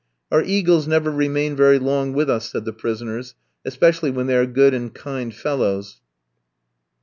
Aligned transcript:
"Our 0.31 0.41
eagles 0.41 0.87
never 0.87 1.11
remain 1.11 1.55
very 1.55 1.77
long 1.77 2.13
with 2.13 2.27
us," 2.27 2.49
said 2.51 2.65
the 2.65 2.73
prisoners; 2.73 3.35
"especially 3.63 4.09
when 4.09 4.25
they 4.25 4.35
are 4.35 4.47
good 4.47 4.73
and 4.73 4.91
kind 4.91 5.31
fellows." 5.31 6.01